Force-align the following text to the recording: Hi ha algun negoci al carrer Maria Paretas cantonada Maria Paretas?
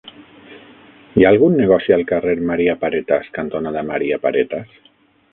Hi 1.19 1.25
ha 1.25 1.31
algun 1.33 1.57
negoci 1.59 1.93
al 1.97 2.03
carrer 2.11 2.33
Maria 2.51 2.75
Paretas 2.85 3.29
cantonada 3.35 3.83
Maria 3.91 4.19
Paretas? 4.25 4.73